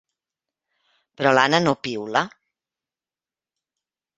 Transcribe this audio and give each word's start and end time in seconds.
Però 1.21 1.33
l'Anna 1.39 1.59
no 1.65 1.75
piula. 1.89 2.25